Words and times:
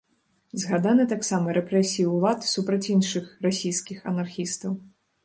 Згаданы 0.61 1.03
таксама 1.11 1.53
рэпрэсіі 1.57 2.05
ўлад 2.13 2.47
супраць 2.53 2.87
іншых 2.95 3.29
расійскіх 3.47 4.01
анархістаў. 4.15 4.71